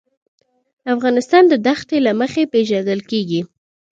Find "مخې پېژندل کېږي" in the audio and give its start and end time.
2.19-3.41